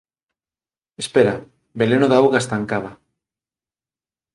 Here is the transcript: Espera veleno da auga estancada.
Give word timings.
Espera 1.03 1.35
veleno 1.83 2.09
da 2.13 2.17
auga 2.23 2.43
estancada. 2.43 2.91